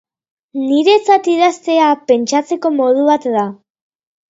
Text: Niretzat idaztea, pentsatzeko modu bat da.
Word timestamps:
Niretzat 0.61 1.29
idaztea, 1.33 1.91
pentsatzeko 2.15 2.73
modu 2.81 3.07
bat 3.13 3.31
da. 3.39 3.47